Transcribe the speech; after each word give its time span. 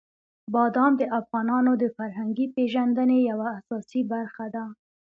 بادام 0.53 0.91
د 0.97 1.03
افغانانو 1.19 1.71
د 1.81 1.83
فرهنګي 1.97 2.47
پیژندنې 2.55 3.17
یوه 3.31 3.47
اساسي 3.59 4.01
برخه 4.11 4.45
ده. 4.55 4.63